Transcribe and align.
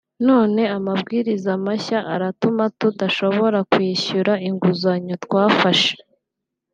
none 0.27 0.61
amabwiriza 0.77 1.51
mashya 1.65 1.99
aratuma 2.13 2.63
tudashobora 2.79 3.59
kwishyura 3.71 4.33
inguzanyo 4.47 5.13
twafashe 5.25 5.95